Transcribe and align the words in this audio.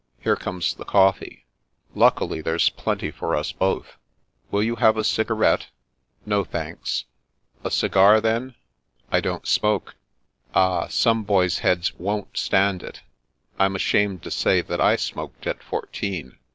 Here 0.19 0.35
comes 0.35 0.73
the 0.73 0.83
coflfee. 0.83 1.43
Luckily, 1.93 2.41
there's 2.41 2.71
plenty 2.71 3.11
for 3.11 3.35
us 3.35 3.51
both. 3.51 3.97
Will 4.49 4.63
you 4.63 4.77
have 4.77 4.97
a 4.97 5.03
cigarette? 5.03 5.67
""No, 6.25 6.43
thanks." 6.43 7.05
"A 7.63 7.69
cigar, 7.69 8.19
then?"" 8.19 8.55
I 9.11 9.21
don't 9.21 9.47
smoke." 9.47 9.93
"Ah, 10.55 10.87
some 10.87 11.21
boys' 11.21 11.59
heads 11.59 11.93
won't 11.99 12.35
stand 12.35 12.81
it. 12.81 13.01
I'm 13.59 13.75
ashamed 13.75 14.23
to 14.23 14.31
say 14.31 14.61
that 14.61 14.81
I 14.81 14.95
smoked 14.95 15.45
at 15.45 15.61
fourteen. 15.61 16.39